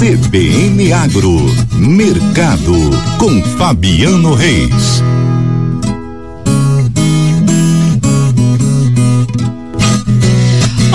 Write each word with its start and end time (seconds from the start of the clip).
CBN 0.00 0.94
Agro, 0.94 1.36
Mercado, 1.74 2.72
com 3.18 3.42
Fabiano 3.58 4.32
Reis. 4.32 5.02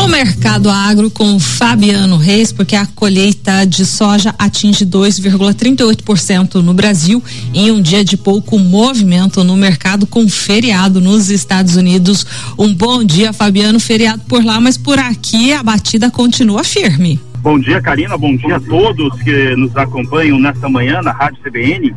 O 0.04 0.08
mercado 0.08 0.72
agro 0.72 1.12
com 1.12 1.40
Fabiano 1.40 2.18
Reis, 2.18 2.52
porque 2.52 2.76
a 2.76 2.88
colheita 2.88 3.64
de 3.64 3.86
soja 3.86 4.34
atinge 4.40 4.84
2,38% 4.88 6.56
no 6.64 6.74
Brasil 6.74 7.24
em 7.54 7.70
um 7.70 7.80
dia 7.80 8.04
de 8.04 8.18
pouco 8.18 8.58
movimento 8.58 9.44
no 9.44 9.56
mercado 9.56 10.08
com 10.08 10.28
feriado 10.28 11.00
nos 11.00 11.30
Estados 11.30 11.76
Unidos. 11.76 12.26
Um 12.58 12.74
bom 12.74 13.04
dia, 13.04 13.32
Fabiano. 13.32 13.80
Feriado 13.80 14.24
por 14.28 14.44
lá, 14.44 14.60
mas 14.60 14.80
por 14.80 14.98
aqui 14.98 15.54
a 15.54 15.62
batida 15.62 16.10
continua 16.10 16.64
firme. 16.64 17.22
Bom 17.46 17.60
dia, 17.60 17.80
Karina. 17.80 18.18
Bom 18.18 18.36
dia 18.36 18.56
a 18.56 18.60
todos 18.60 19.22
que 19.22 19.56
nos 19.56 19.78
acompanham 19.78 20.40
nesta 20.40 20.68
manhã 20.68 21.00
na 21.04 21.12
Rádio 21.12 21.44
CBN. 21.44 21.96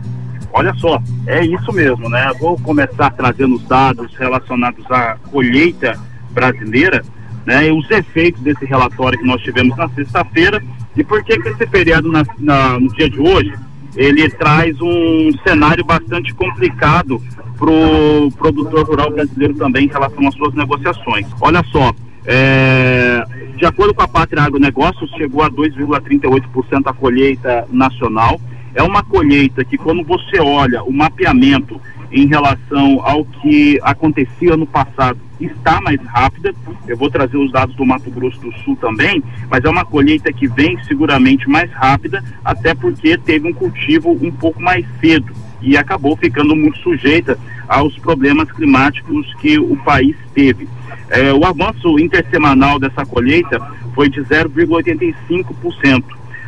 Olha 0.52 0.74
só, 0.74 1.02
é 1.26 1.42
isso 1.42 1.72
mesmo, 1.72 2.06
né? 2.10 2.30
Vou 2.38 2.58
começar 2.58 3.10
trazendo 3.12 3.54
os 3.54 3.66
dados 3.66 4.14
relacionados 4.14 4.84
à 4.90 5.16
colheita 5.30 5.98
brasileira, 6.32 7.02
né? 7.46 7.66
E 7.66 7.72
os 7.72 7.90
efeitos 7.90 8.42
desse 8.42 8.66
relatório 8.66 9.18
que 9.18 9.24
nós 9.24 9.40
tivemos 9.40 9.74
na 9.78 9.88
sexta-feira 9.88 10.62
e 10.94 11.02
por 11.02 11.24
que 11.24 11.32
esse 11.32 11.66
feriado 11.66 12.12
na, 12.12 12.26
na, 12.38 12.78
no 12.78 12.88
dia 12.88 13.08
de 13.08 13.18
hoje 13.18 13.54
ele 13.96 14.28
traz 14.28 14.78
um 14.82 15.30
cenário 15.46 15.82
bastante 15.82 16.34
complicado 16.34 17.22
para 17.58 17.70
o 17.70 18.30
produtor 18.32 18.86
rural 18.86 19.10
brasileiro 19.10 19.54
também 19.54 19.86
em 19.86 19.90
relação 19.90 20.28
às 20.28 20.34
suas 20.34 20.52
negociações. 20.52 21.26
Olha 21.40 21.64
só, 21.72 21.94
é, 22.26 23.24
de 23.58 23.66
acordo 23.66 23.92
com 23.92 24.02
a 24.02 24.08
Pátria 24.08 24.44
Agronegócios, 24.44 25.10
chegou 25.16 25.42
a 25.42 25.50
2,38% 25.50 26.82
a 26.86 26.92
colheita 26.92 27.66
nacional. 27.72 28.40
É 28.72 28.82
uma 28.84 29.02
colheita 29.02 29.64
que, 29.64 29.76
quando 29.76 30.04
você 30.04 30.38
olha 30.38 30.84
o 30.84 30.92
mapeamento 30.92 31.80
em 32.12 32.26
relação 32.28 33.00
ao 33.02 33.24
que 33.24 33.80
acontecia 33.82 34.56
no 34.56 34.64
passado, 34.64 35.18
está 35.40 35.80
mais 35.80 36.00
rápida. 36.02 36.54
Eu 36.86 36.96
vou 36.96 37.10
trazer 37.10 37.36
os 37.36 37.50
dados 37.50 37.74
do 37.74 37.84
Mato 37.84 38.08
Grosso 38.12 38.40
do 38.40 38.52
Sul 38.58 38.76
também, 38.76 39.20
mas 39.50 39.64
é 39.64 39.68
uma 39.68 39.84
colheita 39.84 40.32
que 40.32 40.46
vem 40.46 40.78
seguramente 40.84 41.48
mais 41.48 41.68
rápida, 41.72 42.22
até 42.44 42.74
porque 42.74 43.18
teve 43.18 43.48
um 43.48 43.52
cultivo 43.52 44.12
um 44.22 44.30
pouco 44.30 44.62
mais 44.62 44.86
cedo 45.00 45.32
e 45.60 45.76
acabou 45.76 46.16
ficando 46.16 46.54
muito 46.54 46.78
sujeita 46.78 47.36
aos 47.68 47.98
problemas 47.98 48.50
climáticos 48.52 49.34
que 49.34 49.58
o 49.58 49.76
país 49.76 50.16
teve. 50.34 50.66
É, 51.10 51.30
o 51.32 51.44
avanço 51.44 51.98
intersemanal 51.98 52.78
dessa 52.78 53.04
colheita 53.04 53.60
foi 53.94 54.08
de 54.08 54.22
0,85%. 54.22 56.04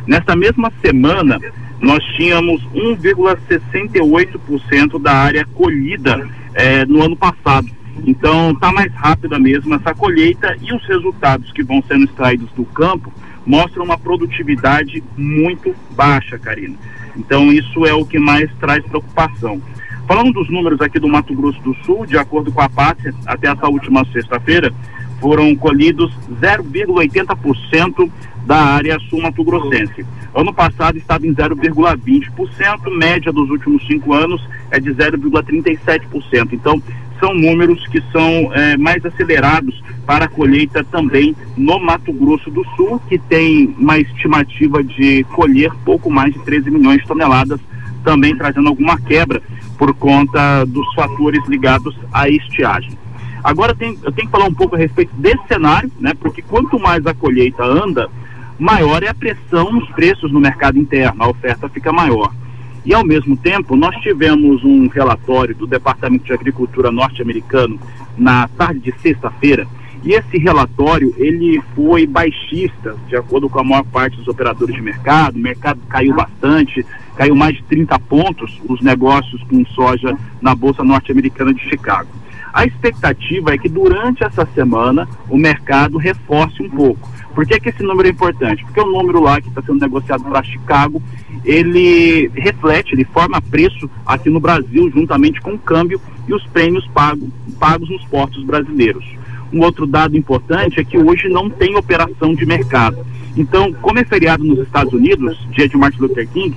Nessa 0.07 0.35
mesma 0.35 0.71
semana, 0.81 1.39
nós 1.79 2.03
tínhamos 2.15 2.63
1,68% 2.73 4.99
da 5.01 5.13
área 5.13 5.45
colhida 5.45 6.27
é, 6.53 6.85
no 6.85 7.03
ano 7.03 7.15
passado. 7.15 7.69
Então, 8.05 8.51
está 8.51 8.71
mais 8.71 8.93
rápida 8.93 9.37
mesmo 9.37 9.75
essa 9.75 9.93
colheita 9.93 10.55
e 10.61 10.73
os 10.73 10.81
resultados 10.87 11.51
que 11.51 11.61
vão 11.63 11.83
sendo 11.87 12.05
extraídos 12.05 12.49
do 12.53 12.63
campo 12.65 13.13
mostram 13.45 13.83
uma 13.83 13.97
produtividade 13.97 15.03
muito 15.17 15.75
baixa, 15.91 16.39
Karina. 16.39 16.77
Então, 17.15 17.51
isso 17.51 17.85
é 17.85 17.93
o 17.93 18.05
que 18.05 18.17
mais 18.17 18.49
traz 18.59 18.83
preocupação. 18.85 19.61
Falando 20.11 20.33
dos 20.33 20.49
números 20.49 20.81
aqui 20.81 20.99
do 20.99 21.07
Mato 21.07 21.33
Grosso 21.33 21.61
do 21.61 21.73
Sul, 21.85 22.05
de 22.05 22.17
acordo 22.17 22.51
com 22.51 22.59
a 22.59 22.67
Pátria, 22.67 23.15
até 23.25 23.47
essa 23.47 23.69
última 23.69 24.03
sexta-feira, 24.11 24.69
foram 25.21 25.55
colhidos 25.55 26.11
0,80% 26.41 28.11
da 28.45 28.57
área 28.57 28.99
sul-mato-grossense. 29.09 30.05
Ano 30.35 30.53
passado 30.53 30.97
estava 30.97 31.25
em 31.25 31.33
0,20%, 31.33 32.93
média 32.93 33.31
dos 33.31 33.49
últimos 33.49 33.87
cinco 33.87 34.13
anos 34.13 34.45
é 34.69 34.81
de 34.81 34.93
0,37%. 34.93 36.49
Então, 36.51 36.83
são 37.17 37.33
números 37.33 37.87
que 37.87 38.03
são 38.11 38.53
é, 38.53 38.75
mais 38.75 39.05
acelerados 39.05 39.81
para 40.05 40.25
a 40.25 40.27
colheita 40.27 40.83
também 40.83 41.33
no 41.55 41.79
Mato 41.79 42.11
Grosso 42.11 42.51
do 42.51 42.65
Sul, 42.75 43.01
que 43.07 43.17
tem 43.17 43.73
uma 43.79 43.97
estimativa 43.97 44.83
de 44.83 45.23
colher 45.35 45.71
pouco 45.85 46.11
mais 46.11 46.33
de 46.33 46.39
13 46.39 46.69
milhões 46.69 46.99
de 46.99 47.07
toneladas, 47.07 47.61
também 48.03 48.35
trazendo 48.35 48.67
alguma 48.67 48.99
quebra 48.99 49.41
por 49.81 49.95
conta 49.95 50.63
dos 50.63 50.93
fatores 50.93 51.43
ligados 51.47 51.97
à 52.13 52.29
estiagem. 52.29 52.91
Agora 53.43 53.73
tem, 53.73 53.97
eu 54.03 54.11
tenho 54.11 54.27
que 54.27 54.31
falar 54.31 54.45
um 54.45 54.53
pouco 54.53 54.75
a 54.75 54.77
respeito 54.77 55.11
desse 55.15 55.41
cenário, 55.47 55.91
né? 55.99 56.13
Porque 56.13 56.43
quanto 56.43 56.79
mais 56.79 57.03
a 57.07 57.15
colheita 57.15 57.63
anda, 57.63 58.07
maior 58.59 59.01
é 59.01 59.07
a 59.07 59.13
pressão 59.15 59.71
nos 59.71 59.89
preços 59.89 60.31
no 60.31 60.39
mercado 60.39 60.77
interno, 60.77 61.23
a 61.23 61.27
oferta 61.27 61.67
fica 61.67 61.91
maior. 61.91 62.31
E 62.85 62.93
ao 62.93 63.03
mesmo 63.03 63.35
tempo, 63.35 63.75
nós 63.75 63.95
tivemos 64.01 64.63
um 64.63 64.87
relatório 64.87 65.55
do 65.55 65.65
Departamento 65.65 66.25
de 66.25 66.33
Agricultura 66.33 66.91
norte-americano 66.91 67.79
na 68.15 68.47
tarde 68.49 68.81
de 68.81 68.93
sexta-feira, 68.99 69.67
e 70.03 70.13
esse 70.13 70.37
relatório 70.37 71.13
ele 71.17 71.61
foi 71.75 72.07
baixista, 72.07 72.95
de 73.07 73.15
acordo 73.15 73.47
com 73.49 73.59
a 73.59 73.63
maior 73.63 73.83
parte 73.83 74.17
dos 74.17 74.27
operadores 74.27 74.75
de 74.75 74.81
mercado. 74.81 75.35
O 75.35 75.39
mercado 75.39 75.79
caiu 75.87 76.15
bastante, 76.15 76.85
caiu 77.15 77.35
mais 77.35 77.55
de 77.55 77.63
30 77.63 77.99
pontos 77.99 78.59
os 78.67 78.81
negócios 78.81 79.41
com 79.43 79.63
soja 79.67 80.17
na 80.41 80.55
bolsa 80.55 80.83
norte-americana 80.83 81.53
de 81.53 81.61
Chicago. 81.69 82.09
A 82.53 82.65
expectativa 82.65 83.53
é 83.53 83.57
que 83.57 83.69
durante 83.69 84.23
essa 84.23 84.45
semana 84.53 85.07
o 85.29 85.37
mercado 85.37 85.97
reforce 85.97 86.61
um 86.61 86.69
pouco. 86.69 87.09
Por 87.33 87.45
que, 87.45 87.59
que 87.59 87.69
esse 87.69 87.81
número 87.81 88.07
é 88.07 88.11
importante? 88.11 88.63
Porque 88.65 88.81
o 88.81 88.91
número 88.91 89.21
lá 89.21 89.39
que 89.39 89.47
está 89.47 89.61
sendo 89.61 89.79
negociado 89.79 90.23
para 90.23 90.43
Chicago, 90.43 91.01
ele 91.45 92.29
reflete, 92.35 92.93
ele 92.93 93.05
forma 93.05 93.41
preço 93.41 93.89
aqui 94.05 94.29
no 94.29 94.39
Brasil, 94.39 94.91
juntamente 94.91 95.39
com 95.39 95.53
o 95.53 95.59
câmbio 95.59 96.01
e 96.27 96.33
os 96.33 96.45
prêmios 96.47 96.85
pago, 96.87 97.31
pagos 97.57 97.89
nos 97.89 98.03
portos 98.05 98.43
brasileiros. 98.43 99.20
Um 99.53 99.61
outro 99.61 99.85
dado 99.85 100.17
importante 100.17 100.79
é 100.79 100.83
que 100.83 100.97
hoje 100.97 101.27
não 101.27 101.49
tem 101.49 101.75
operação 101.75 102.33
de 102.33 102.45
mercado. 102.45 102.97
Então, 103.35 103.71
como 103.73 103.99
é 103.99 104.03
feriado 104.03 104.43
nos 104.43 104.59
Estados 104.59 104.93
Unidos, 104.93 105.37
dia 105.51 105.67
de 105.67 105.77
Martin 105.77 106.01
Luther 106.01 106.27
King, 106.27 106.55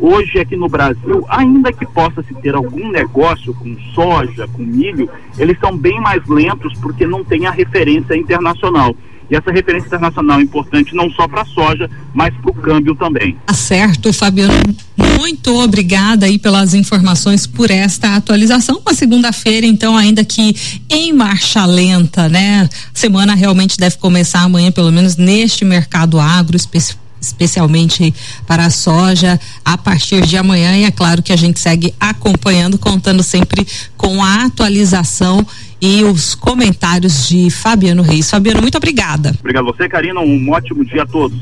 hoje 0.00 0.38
aqui 0.38 0.56
no 0.56 0.68
Brasil, 0.68 1.24
ainda 1.28 1.72
que 1.72 1.86
possa 1.86 2.22
se 2.22 2.34
ter 2.34 2.54
algum 2.54 2.90
negócio 2.90 3.54
com 3.54 3.76
soja, 3.94 4.48
com 4.48 4.62
milho, 4.62 5.08
eles 5.38 5.58
são 5.58 5.76
bem 5.76 6.00
mais 6.00 6.26
lentos 6.26 6.72
porque 6.80 7.06
não 7.06 7.24
tem 7.24 7.46
a 7.46 7.50
referência 7.50 8.16
internacional. 8.16 8.94
E 9.30 9.36
essa 9.36 9.50
referência 9.50 9.86
internacional 9.86 10.38
é 10.38 10.42
importante 10.42 10.94
não 10.94 11.10
só 11.10 11.26
para 11.26 11.42
a 11.42 11.46
soja, 11.46 11.90
mas 12.14 12.34
para 12.34 12.50
o 12.50 12.54
câmbio 12.54 12.94
também. 12.94 13.36
Tá 13.46 13.54
certo, 13.54 14.12
Fabiano. 14.12 14.54
Muito 15.18 15.54
obrigada 15.56 16.26
aí 16.26 16.38
pelas 16.38 16.74
informações 16.74 17.46
por 17.46 17.70
esta 17.70 18.16
atualização. 18.16 18.80
Uma 18.80 18.94
segunda-feira, 18.94 19.66
então, 19.66 19.96
ainda 19.96 20.24
que 20.24 20.54
em 20.88 21.12
marcha 21.12 21.64
lenta, 21.66 22.28
né? 22.28 22.68
Semana 22.92 23.34
realmente 23.34 23.76
deve 23.76 23.96
começar 23.96 24.40
amanhã, 24.40 24.70
pelo 24.70 24.92
menos 24.92 25.16
neste 25.16 25.64
mercado 25.64 26.20
agro 26.20 26.56
específico 26.56 27.05
especialmente 27.20 28.14
para 28.46 28.66
a 28.66 28.70
soja 28.70 29.38
a 29.64 29.76
partir 29.76 30.24
de 30.26 30.36
amanhã 30.36 30.76
e 30.76 30.84
é 30.84 30.90
claro 30.90 31.22
que 31.22 31.32
a 31.32 31.36
gente 31.36 31.58
segue 31.58 31.94
acompanhando, 31.98 32.78
contando 32.78 33.22
sempre 33.22 33.66
com 33.96 34.22
a 34.22 34.44
atualização 34.44 35.44
e 35.80 36.02
os 36.04 36.34
comentários 36.34 37.28
de 37.28 37.50
Fabiano 37.50 38.02
Reis. 38.02 38.30
Fabiano, 38.30 38.62
muito 38.62 38.76
obrigada. 38.76 39.34
Obrigado 39.40 39.68
a 39.68 39.72
você, 39.72 39.88
Karina. 39.88 40.20
Um 40.20 40.50
ótimo 40.50 40.84
dia 40.84 41.02
a 41.02 41.06
todos. 41.06 41.38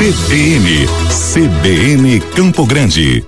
CBN, 0.00 0.86
CBN 1.10 2.20
Campo 2.34 2.64
Grande. 2.64 3.22